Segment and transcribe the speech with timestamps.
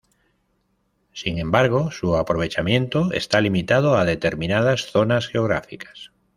[1.13, 6.11] Sin embargo, su aprovechamiento está limitado a determinadas zonas geográficas.